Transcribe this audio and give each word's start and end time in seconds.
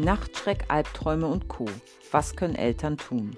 Nachtschreck, 0.00 0.64
Albträume 0.68 1.26
und 1.26 1.48
Co. 1.48 1.66
Was 2.10 2.34
können 2.34 2.54
Eltern 2.54 2.96
tun? 2.96 3.36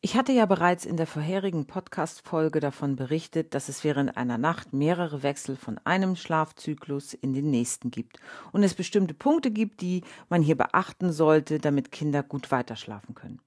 Ich 0.00 0.16
hatte 0.16 0.32
ja 0.32 0.46
bereits 0.46 0.84
in 0.84 0.96
der 0.96 1.06
vorherigen 1.06 1.66
Podcast-Folge 1.66 2.58
davon 2.58 2.96
berichtet, 2.96 3.54
dass 3.54 3.68
es 3.68 3.84
während 3.84 4.16
einer 4.16 4.36
Nacht 4.36 4.72
mehrere 4.72 5.22
Wechsel 5.22 5.54
von 5.54 5.78
einem 5.84 6.16
Schlafzyklus 6.16 7.14
in 7.14 7.34
den 7.34 7.50
nächsten 7.50 7.92
gibt 7.92 8.18
und 8.50 8.64
es 8.64 8.74
bestimmte 8.74 9.14
Punkte 9.14 9.52
gibt, 9.52 9.82
die 9.82 10.02
man 10.28 10.42
hier 10.42 10.56
beachten 10.56 11.12
sollte, 11.12 11.60
damit 11.60 11.92
Kinder 11.92 12.24
gut 12.24 12.50
weiterschlafen 12.50 13.14
können. 13.14 13.40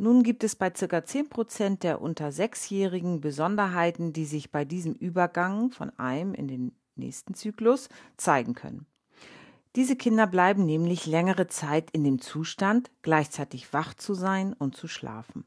Nun 0.00 0.22
gibt 0.22 0.44
es 0.44 0.54
bei 0.54 0.70
ca. 0.70 1.04
10 1.04 1.28
Prozent 1.28 1.82
der 1.82 2.00
unter 2.00 2.30
Sechsjährigen 2.30 3.20
Besonderheiten, 3.20 4.12
die 4.12 4.26
sich 4.26 4.52
bei 4.52 4.64
diesem 4.64 4.92
Übergang 4.92 5.72
von 5.72 5.90
einem 5.98 6.34
in 6.34 6.46
den 6.46 6.72
nächsten 6.98 7.34
Zyklus 7.34 7.88
zeigen 8.16 8.54
können. 8.54 8.86
Diese 9.76 9.96
Kinder 9.96 10.26
bleiben 10.26 10.64
nämlich 10.66 11.06
längere 11.06 11.46
Zeit 11.46 11.90
in 11.92 12.02
dem 12.02 12.20
Zustand, 12.20 12.90
gleichzeitig 13.02 13.72
wach 13.72 13.94
zu 13.94 14.14
sein 14.14 14.52
und 14.52 14.74
zu 14.74 14.88
schlafen. 14.88 15.44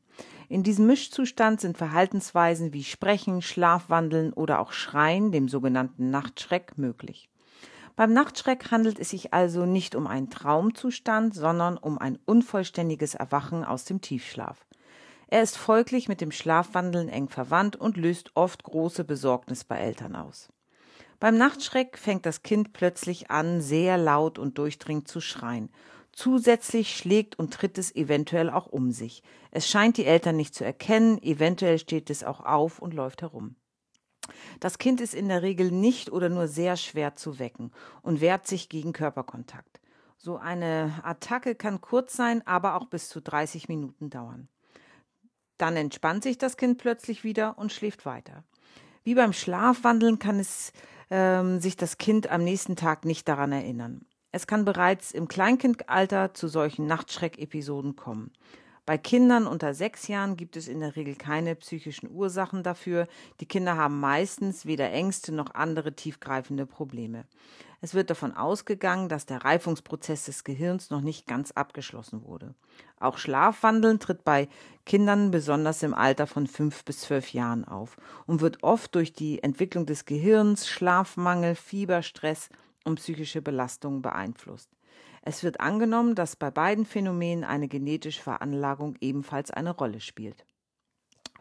In 0.47 0.63
diesem 0.63 0.87
Mischzustand 0.87 1.59
sind 1.59 1.77
Verhaltensweisen 1.77 2.71
wie 2.71 2.83
Sprechen, 2.83 3.41
Schlafwandeln 3.41 4.31
oder 4.31 4.59
auch 4.59 4.71
Schreien, 4.71 5.31
dem 5.31 5.49
sogenannten 5.49 6.11
Nachtschreck, 6.11 6.77
möglich. 6.77 7.29
Beim 7.95 8.13
Nachtschreck 8.13 8.71
handelt 8.71 8.99
es 8.99 9.09
sich 9.09 9.33
also 9.33 9.65
nicht 9.65 9.95
um 9.95 10.07
einen 10.07 10.29
Traumzustand, 10.29 11.33
sondern 11.33 11.77
um 11.77 11.97
ein 11.97 12.17
unvollständiges 12.25 13.15
Erwachen 13.15 13.65
aus 13.65 13.85
dem 13.85 14.01
Tiefschlaf. 14.01 14.65
Er 15.27 15.41
ist 15.41 15.57
folglich 15.57 16.07
mit 16.07 16.21
dem 16.21 16.31
Schlafwandeln 16.31 17.09
eng 17.09 17.29
verwandt 17.29 17.75
und 17.75 17.97
löst 17.97 18.31
oft 18.35 18.63
große 18.63 19.03
Besorgnis 19.03 19.63
bei 19.63 19.77
Eltern 19.77 20.15
aus. 20.15 20.49
Beim 21.21 21.37
Nachtschreck 21.37 21.99
fängt 21.99 22.25
das 22.25 22.41
Kind 22.41 22.73
plötzlich 22.73 23.29
an, 23.29 23.61
sehr 23.61 23.95
laut 23.99 24.39
und 24.39 24.57
durchdringend 24.57 25.07
zu 25.07 25.21
schreien. 25.21 25.69
Zusätzlich 26.11 26.97
schlägt 26.97 27.37
und 27.37 27.53
tritt 27.53 27.77
es 27.77 27.95
eventuell 27.95 28.49
auch 28.49 28.65
um 28.65 28.91
sich. 28.91 29.21
Es 29.51 29.69
scheint 29.69 29.97
die 29.97 30.05
Eltern 30.05 30.35
nicht 30.35 30.55
zu 30.55 30.65
erkennen, 30.65 31.21
eventuell 31.21 31.77
steht 31.77 32.09
es 32.09 32.23
auch 32.23 32.39
auf 32.39 32.79
und 32.79 32.95
läuft 32.95 33.21
herum. 33.21 33.55
Das 34.59 34.79
Kind 34.79 34.99
ist 34.99 35.13
in 35.13 35.29
der 35.29 35.43
Regel 35.43 35.69
nicht 35.69 36.11
oder 36.11 36.27
nur 36.27 36.47
sehr 36.47 36.75
schwer 36.75 37.15
zu 37.15 37.37
wecken 37.37 37.71
und 38.01 38.19
wehrt 38.19 38.47
sich 38.47 38.67
gegen 38.67 38.91
Körperkontakt. 38.91 39.79
So 40.17 40.37
eine 40.37 41.01
Attacke 41.03 41.53
kann 41.53 41.81
kurz 41.81 42.15
sein, 42.15 42.41
aber 42.47 42.75
auch 42.75 42.85
bis 42.85 43.09
zu 43.09 43.21
30 43.21 43.69
Minuten 43.69 44.09
dauern. 44.09 44.47
Dann 45.59 45.77
entspannt 45.77 46.23
sich 46.23 46.39
das 46.39 46.57
Kind 46.57 46.79
plötzlich 46.79 47.23
wieder 47.23 47.59
und 47.59 47.71
schläft 47.71 48.07
weiter. 48.07 48.43
Wie 49.03 49.15
beim 49.15 49.33
Schlafwandeln 49.33 50.19
kann 50.19 50.39
es 50.39 50.73
ähm, 51.11 51.59
sich 51.59 51.77
das 51.77 51.99
Kind 51.99 52.31
am 52.31 52.43
nächsten 52.43 52.75
Tag 52.75 53.05
nicht 53.05 53.27
daran 53.27 53.51
erinnern. 53.51 54.05
Es 54.31 54.47
kann 54.47 54.65
bereits 54.65 55.11
im 55.11 55.27
Kleinkindalter 55.27 56.33
zu 56.33 56.47
solchen 56.47 56.87
Nachtschreckepisoden 56.87 57.95
kommen. 57.95 58.31
Bei 58.91 58.97
Kindern 58.97 59.47
unter 59.47 59.73
sechs 59.73 60.09
Jahren 60.09 60.35
gibt 60.35 60.57
es 60.57 60.67
in 60.67 60.81
der 60.81 60.97
Regel 60.97 61.15
keine 61.15 61.55
psychischen 61.55 62.11
Ursachen 62.11 62.61
dafür. 62.61 63.07
Die 63.39 63.45
Kinder 63.45 63.77
haben 63.77 64.01
meistens 64.01 64.65
weder 64.65 64.91
Ängste 64.91 65.33
noch 65.33 65.55
andere 65.55 65.93
tiefgreifende 65.93 66.65
Probleme. 66.65 67.23
Es 67.79 67.93
wird 67.93 68.09
davon 68.09 68.35
ausgegangen, 68.35 69.07
dass 69.07 69.25
der 69.25 69.45
Reifungsprozess 69.45 70.25
des 70.25 70.43
Gehirns 70.43 70.89
noch 70.89 70.99
nicht 70.99 71.25
ganz 71.25 71.51
abgeschlossen 71.51 72.25
wurde. 72.25 72.53
Auch 72.99 73.17
Schlafwandeln 73.17 73.99
tritt 73.99 74.25
bei 74.25 74.49
Kindern 74.85 75.31
besonders 75.31 75.83
im 75.83 75.93
Alter 75.93 76.27
von 76.27 76.45
fünf 76.45 76.83
bis 76.83 76.99
zwölf 76.99 77.31
Jahren 77.31 77.63
auf 77.63 77.95
und 78.27 78.41
wird 78.41 78.61
oft 78.61 78.93
durch 78.93 79.13
die 79.13 79.41
Entwicklung 79.41 79.85
des 79.85 80.03
Gehirns, 80.03 80.67
Schlafmangel, 80.67 81.55
Fieber, 81.55 82.01
Stress 82.01 82.49
und 82.83 82.95
psychische 82.95 83.41
Belastungen 83.41 84.01
beeinflusst. 84.01 84.69
Es 85.21 85.43
wird 85.43 85.59
angenommen, 85.59 86.15
dass 86.15 86.35
bei 86.35 86.49
beiden 86.51 86.85
Phänomenen 86.85 87.43
eine 87.43 87.67
genetische 87.67 88.21
Veranlagung 88.21 88.95
ebenfalls 89.01 89.51
eine 89.51 89.71
Rolle 89.71 89.99
spielt. 89.99 90.45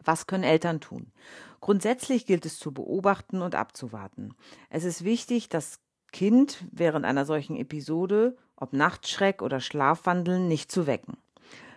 Was 0.03 0.27
können 0.27 0.43
Eltern 0.43 0.79
tun? 0.81 1.11
Grundsätzlich 1.59 2.25
gilt 2.25 2.45
es 2.45 2.57
zu 2.57 2.73
beobachten 2.73 3.41
und 3.41 3.55
abzuwarten. 3.55 4.33
Es 4.69 4.83
ist 4.83 5.03
wichtig, 5.03 5.49
das 5.49 5.79
Kind 6.11 6.63
während 6.71 7.05
einer 7.05 7.25
solchen 7.25 7.55
Episode, 7.55 8.37
ob 8.55 8.73
Nachtschreck 8.73 9.41
oder 9.41 9.59
Schlafwandeln, 9.59 10.47
nicht 10.47 10.71
zu 10.71 10.87
wecken 10.87 11.17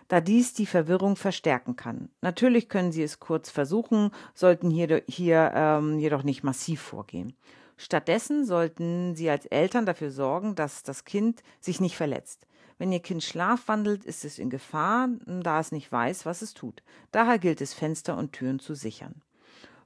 da 0.07 0.21
dies 0.21 0.53
die 0.53 0.65
Verwirrung 0.65 1.15
verstärken 1.15 1.75
kann. 1.75 2.09
Natürlich 2.21 2.69
können 2.69 2.91
Sie 2.91 3.03
es 3.03 3.19
kurz 3.19 3.49
versuchen, 3.49 4.11
sollten 4.33 4.69
hier, 4.69 5.03
hier 5.07 5.51
ähm, 5.55 5.99
jedoch 5.99 6.23
nicht 6.23 6.43
massiv 6.43 6.81
vorgehen. 6.81 7.33
Stattdessen 7.77 8.45
sollten 8.45 9.15
Sie 9.15 9.29
als 9.29 9.45
Eltern 9.45 9.85
dafür 9.85 10.11
sorgen, 10.11 10.55
dass 10.55 10.83
das 10.83 11.03
Kind 11.03 11.43
sich 11.59 11.81
nicht 11.81 11.97
verletzt. 11.97 12.47
Wenn 12.77 12.91
Ihr 12.91 12.99
Kind 12.99 13.23
schlafwandelt, 13.23 14.03
ist 14.05 14.25
es 14.25 14.39
in 14.39 14.49
Gefahr, 14.49 15.09
da 15.25 15.59
es 15.59 15.71
nicht 15.71 15.91
weiß, 15.91 16.25
was 16.25 16.41
es 16.41 16.53
tut. 16.53 16.83
Daher 17.11 17.39
gilt 17.39 17.61
es, 17.61 17.73
Fenster 17.73 18.17
und 18.17 18.33
Türen 18.33 18.59
zu 18.59 18.75
sichern. 18.75 19.21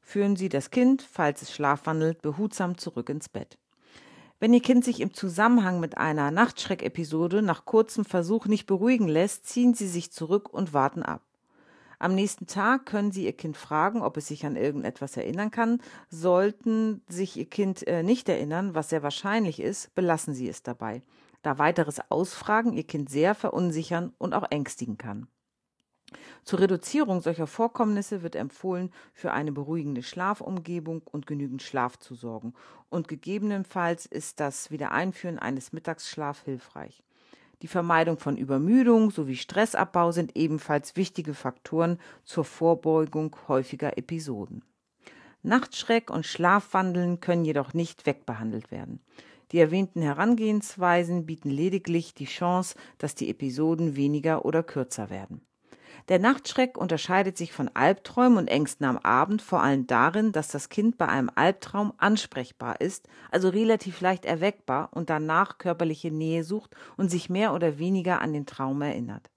Führen 0.01 0.35
Sie 0.35 0.49
das 0.49 0.71
Kind, 0.71 1.01
falls 1.03 1.41
es 1.43 1.53
schlafwandelt, 1.53 2.21
behutsam 2.21 2.77
zurück 2.77 3.09
ins 3.09 3.29
Bett. 3.29 3.57
Wenn 4.39 4.53
Ihr 4.53 4.61
Kind 4.61 4.85
sich 4.85 5.01
im 5.01 5.13
Zusammenhang 5.13 5.79
mit 5.79 5.97
einer 5.97 6.31
Nachtschreckepisode 6.31 7.41
nach 7.41 7.65
kurzem 7.65 8.05
Versuch 8.05 8.45
nicht 8.45 8.65
beruhigen 8.65 9.07
lässt, 9.07 9.45
ziehen 9.47 9.73
Sie 9.73 9.87
sich 9.87 10.11
zurück 10.11 10.49
und 10.51 10.73
warten 10.73 11.03
ab. 11.03 11.21
Am 12.01 12.15
nächsten 12.15 12.47
Tag 12.47 12.85
können 12.85 13.11
Sie 13.11 13.25
Ihr 13.25 13.33
Kind 13.33 13.57
fragen, 13.57 14.01
ob 14.01 14.15
es 14.15 14.27
sich 14.27 14.45
an 14.45 14.55
irgendetwas 14.55 15.17
erinnern 15.17 15.51
kann. 15.51 15.81
Sollten 16.09 17.01
sich 17.09 17.35
Ihr 17.35 17.49
Kind 17.49 17.85
äh, 17.87 18.03
nicht 18.03 18.29
erinnern, 18.29 18.73
was 18.73 18.89
sehr 18.89 19.03
wahrscheinlich 19.03 19.59
ist, 19.59 19.93
belassen 19.95 20.33
Sie 20.33 20.47
es 20.47 20.63
dabei, 20.63 21.03
da 21.41 21.57
weiteres 21.57 21.99
Ausfragen 22.09 22.71
Ihr 22.71 22.85
Kind 22.85 23.09
sehr 23.09 23.35
verunsichern 23.35 24.13
und 24.17 24.33
auch 24.33 24.49
ängstigen 24.49 24.97
kann. 24.97 25.27
Zur 26.45 26.59
Reduzierung 26.59 27.19
solcher 27.19 27.47
Vorkommnisse 27.47 28.23
wird 28.23 28.37
empfohlen, 28.37 28.91
für 29.13 29.33
eine 29.33 29.51
beruhigende 29.51 30.01
Schlafumgebung 30.01 31.01
und 31.03 31.27
genügend 31.27 31.61
Schlaf 31.61 31.99
zu 31.99 32.15
sorgen, 32.15 32.53
und 32.89 33.09
gegebenenfalls 33.09 34.05
ist 34.05 34.39
das 34.39 34.71
Wiedereinführen 34.71 35.37
eines 35.37 35.73
Mittagsschlaf 35.73 36.43
hilfreich. 36.43 37.03
Die 37.61 37.67
Vermeidung 37.67 38.17
von 38.17 38.37
Übermüdung 38.37 39.11
sowie 39.11 39.35
Stressabbau 39.35 40.11
sind 40.11 40.35
ebenfalls 40.35 40.95
wichtige 40.95 41.33
Faktoren 41.33 41.99
zur 42.23 42.45
Vorbeugung 42.45 43.35
häufiger 43.47 43.97
Episoden. 43.97 44.63
Nachtschreck 45.43 46.09
und 46.09 46.25
Schlafwandeln 46.25 47.19
können 47.19 47.45
jedoch 47.45 47.73
nicht 47.73 48.05
wegbehandelt 48.05 48.71
werden. 48.71 49.01
Die 49.51 49.59
erwähnten 49.59 50.01
Herangehensweisen 50.01 51.25
bieten 51.25 51.49
lediglich 51.49 52.13
die 52.13 52.25
Chance, 52.25 52.75
dass 52.97 53.15
die 53.15 53.29
Episoden 53.29 53.95
weniger 53.95 54.45
oder 54.45 54.63
kürzer 54.63 55.09
werden. 55.09 55.41
Der 56.07 56.19
Nachtschreck 56.19 56.77
unterscheidet 56.77 57.37
sich 57.37 57.53
von 57.53 57.69
Albträumen 57.73 58.37
und 58.37 58.47
Ängsten 58.47 58.85
am 58.85 58.97
Abend 58.97 59.41
vor 59.41 59.61
allem 59.61 59.87
darin, 59.87 60.31
dass 60.31 60.47
das 60.47 60.69
Kind 60.69 60.97
bei 60.97 61.07
einem 61.07 61.29
Albtraum 61.33 61.93
ansprechbar 61.97 62.81
ist, 62.81 63.07
also 63.31 63.49
relativ 63.49 64.01
leicht 64.01 64.25
erweckbar 64.25 64.89
und 64.91 65.09
danach 65.09 65.57
körperliche 65.57 66.11
Nähe 66.11 66.43
sucht 66.43 66.75
und 66.97 67.09
sich 67.09 67.29
mehr 67.29 67.53
oder 67.53 67.77
weniger 67.77 68.21
an 68.21 68.33
den 68.33 68.45
Traum 68.45 68.81
erinnert. 68.81 69.29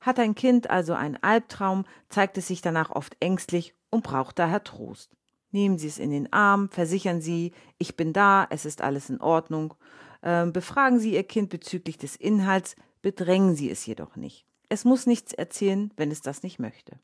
Hat 0.00 0.18
ein 0.18 0.34
Kind 0.34 0.70
also 0.70 0.94
einen 0.94 1.22
Albtraum, 1.22 1.84
zeigt 2.08 2.38
es 2.38 2.46
sich 2.46 2.62
danach 2.62 2.90
oft 2.90 3.16
ängstlich 3.20 3.74
und 3.90 4.04
braucht 4.04 4.38
daher 4.38 4.62
Trost. 4.62 5.10
Nehmen 5.50 5.78
Sie 5.78 5.88
es 5.88 5.98
in 5.98 6.10
den 6.10 6.32
Arm, 6.32 6.68
versichern 6.70 7.20
Sie, 7.20 7.52
ich 7.78 7.96
bin 7.96 8.12
da, 8.12 8.46
es 8.50 8.64
ist 8.64 8.82
alles 8.82 9.10
in 9.10 9.20
Ordnung. 9.20 9.74
Ähm, 10.22 10.52
befragen 10.52 10.98
Sie 10.98 11.14
Ihr 11.14 11.24
Kind 11.24 11.50
bezüglich 11.50 11.98
des 11.98 12.16
Inhalts, 12.16 12.76
bedrängen 13.02 13.54
Sie 13.54 13.70
es 13.70 13.86
jedoch 13.86 14.16
nicht. 14.16 14.46
Es 14.68 14.84
muss 14.84 15.06
nichts 15.06 15.32
erzählen, 15.32 15.92
wenn 15.96 16.10
es 16.10 16.22
das 16.22 16.42
nicht 16.42 16.58
möchte. 16.58 16.98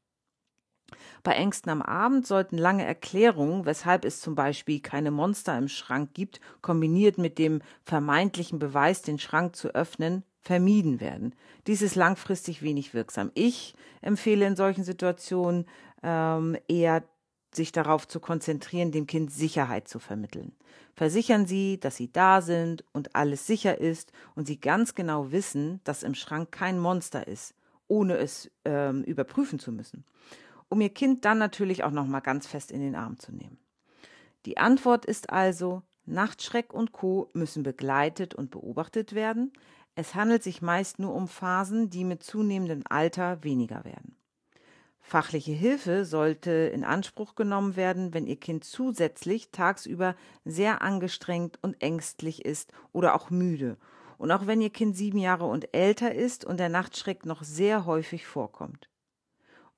Bei 1.22 1.32
Ängsten 1.32 1.70
am 1.70 1.82
Abend 1.82 2.26
sollten 2.26 2.58
lange 2.58 2.84
Erklärungen, 2.84 3.64
weshalb 3.64 4.04
es 4.04 4.20
zum 4.20 4.34
Beispiel 4.34 4.80
keine 4.80 5.10
Monster 5.10 5.56
im 5.56 5.68
Schrank 5.68 6.14
gibt, 6.14 6.40
kombiniert 6.60 7.18
mit 7.18 7.38
dem 7.38 7.62
vermeintlichen 7.84 8.58
Beweis, 8.58 9.02
den 9.02 9.18
Schrank 9.18 9.56
zu 9.56 9.74
öffnen, 9.74 10.24
vermieden 10.40 11.00
werden. 11.00 11.34
Dies 11.66 11.82
ist 11.82 11.94
langfristig 11.94 12.62
wenig 12.62 12.94
wirksam. 12.94 13.30
Ich 13.34 13.74
empfehle 14.00 14.46
in 14.46 14.56
solchen 14.56 14.84
Situationen 14.84 15.66
ähm, 16.02 16.56
eher 16.68 17.04
sich 17.54 17.72
darauf 17.72 18.08
zu 18.08 18.20
konzentrieren, 18.20 18.92
dem 18.92 19.06
Kind 19.06 19.32
Sicherheit 19.32 19.88
zu 19.88 19.98
vermitteln. 19.98 20.52
Versichern 20.94 21.46
Sie, 21.46 21.78
dass 21.78 21.96
Sie 21.96 22.12
da 22.12 22.40
sind 22.40 22.84
und 22.92 23.14
alles 23.14 23.46
sicher 23.46 23.78
ist 23.78 24.12
und 24.34 24.46
Sie 24.46 24.60
ganz 24.60 24.94
genau 24.94 25.32
wissen, 25.32 25.80
dass 25.84 26.02
im 26.02 26.14
Schrank 26.14 26.52
kein 26.52 26.78
Monster 26.78 27.26
ist, 27.26 27.54
ohne 27.88 28.16
es 28.16 28.50
ähm, 28.64 29.02
überprüfen 29.04 29.58
zu 29.58 29.72
müssen, 29.72 30.04
um 30.68 30.80
Ihr 30.80 30.90
Kind 30.90 31.24
dann 31.24 31.38
natürlich 31.38 31.84
auch 31.84 31.90
noch 31.90 32.06
mal 32.06 32.20
ganz 32.20 32.46
fest 32.46 32.70
in 32.70 32.80
den 32.80 32.94
Arm 32.94 33.18
zu 33.18 33.32
nehmen. 33.32 33.58
Die 34.46 34.58
Antwort 34.58 35.04
ist 35.04 35.30
also, 35.30 35.82
Nachtschreck 36.04 36.72
und 36.72 36.92
Co. 36.92 37.30
müssen 37.32 37.62
begleitet 37.62 38.34
und 38.34 38.50
beobachtet 38.50 39.14
werden. 39.14 39.52
Es 39.94 40.14
handelt 40.14 40.42
sich 40.42 40.62
meist 40.62 40.98
nur 40.98 41.14
um 41.14 41.28
Phasen, 41.28 41.90
die 41.90 42.04
mit 42.04 42.22
zunehmendem 42.22 42.82
Alter 42.88 43.44
weniger 43.44 43.84
werden. 43.84 44.16
Fachliche 45.02 45.52
Hilfe 45.52 46.04
sollte 46.04 46.50
in 46.50 46.84
Anspruch 46.84 47.34
genommen 47.34 47.76
werden, 47.76 48.14
wenn 48.14 48.26
Ihr 48.26 48.38
Kind 48.38 48.64
zusätzlich 48.64 49.50
tagsüber 49.50 50.14
sehr 50.44 50.80
angestrengt 50.80 51.58
und 51.60 51.82
ängstlich 51.82 52.44
ist 52.44 52.72
oder 52.92 53.14
auch 53.14 53.28
müde 53.28 53.76
und 54.22 54.30
auch 54.30 54.46
wenn 54.46 54.60
Ihr 54.60 54.70
Kind 54.70 54.96
sieben 54.96 55.18
Jahre 55.18 55.46
und 55.46 55.74
älter 55.74 56.14
ist 56.14 56.44
und 56.44 56.60
der 56.60 56.68
Nachtschreck 56.68 57.26
noch 57.26 57.42
sehr 57.42 57.84
häufig 57.84 58.24
vorkommt. 58.24 58.88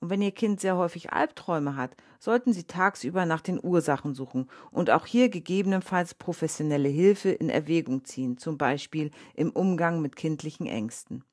Und 0.00 0.10
wenn 0.10 0.20
Ihr 0.20 0.32
Kind 0.32 0.60
sehr 0.60 0.76
häufig 0.76 1.14
Albträume 1.14 1.76
hat, 1.76 1.96
sollten 2.18 2.52
Sie 2.52 2.64
tagsüber 2.64 3.24
nach 3.24 3.40
den 3.40 3.58
Ursachen 3.62 4.14
suchen 4.14 4.50
und 4.70 4.90
auch 4.90 5.06
hier 5.06 5.30
gegebenenfalls 5.30 6.14
professionelle 6.14 6.90
Hilfe 6.90 7.30
in 7.30 7.48
Erwägung 7.48 8.04
ziehen, 8.04 8.36
zum 8.36 8.58
Beispiel 8.58 9.10
im 9.34 9.50
Umgang 9.50 10.02
mit 10.02 10.14
kindlichen 10.14 10.66
Ängsten. 10.66 11.24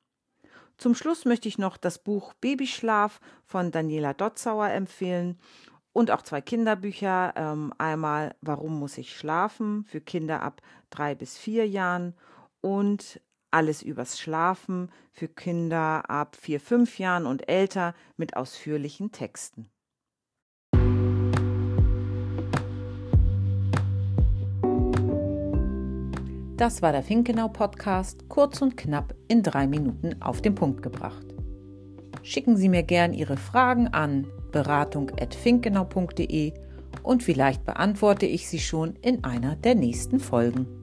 Zum 0.82 0.96
Schluss 0.96 1.24
möchte 1.26 1.46
ich 1.46 1.58
noch 1.58 1.76
das 1.76 2.00
Buch 2.00 2.34
Babyschlaf 2.34 3.20
von 3.44 3.70
Daniela 3.70 4.14
Dotzauer 4.14 4.70
empfehlen 4.70 5.38
und 5.92 6.10
auch 6.10 6.22
zwei 6.22 6.40
Kinderbücher. 6.40 7.34
Ähm, 7.36 7.72
einmal 7.78 8.34
Warum 8.40 8.80
muss 8.80 8.98
ich 8.98 9.16
schlafen 9.16 9.84
für 9.84 10.00
Kinder 10.00 10.42
ab 10.42 10.60
drei 10.90 11.14
bis 11.14 11.38
vier 11.38 11.68
Jahren 11.68 12.16
und 12.62 13.20
alles 13.52 13.82
übers 13.82 14.18
Schlafen 14.18 14.90
für 15.12 15.28
Kinder 15.28 16.10
ab 16.10 16.34
vier, 16.34 16.58
fünf 16.58 16.98
Jahren 16.98 17.26
und 17.26 17.48
älter 17.48 17.94
mit 18.16 18.36
ausführlichen 18.36 19.12
Texten. 19.12 19.70
Das 26.62 26.80
war 26.80 26.92
der 26.92 27.02
Finkenau 27.02 27.48
Podcast, 27.48 28.28
kurz 28.28 28.62
und 28.62 28.76
knapp 28.76 29.16
in 29.26 29.42
drei 29.42 29.66
Minuten 29.66 30.22
auf 30.22 30.40
den 30.40 30.54
Punkt 30.54 30.80
gebracht. 30.80 31.26
Schicken 32.22 32.56
Sie 32.56 32.68
mir 32.68 32.84
gern 32.84 33.12
Ihre 33.12 33.36
Fragen 33.36 33.88
an 33.88 34.28
beratung.finkenau.de 34.52 36.52
und 37.02 37.24
vielleicht 37.24 37.64
beantworte 37.64 38.26
ich 38.26 38.46
sie 38.46 38.60
schon 38.60 38.94
in 39.02 39.24
einer 39.24 39.56
der 39.56 39.74
nächsten 39.74 40.20
Folgen. 40.20 40.81